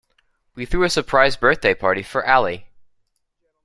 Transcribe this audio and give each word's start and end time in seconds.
We 0.55 0.65
threw 0.65 0.81
a 0.83 0.89
surprise 0.89 1.35
birthday 1.37 1.75
party 1.75 2.01
for 2.01 2.27
Ali. 2.27 2.65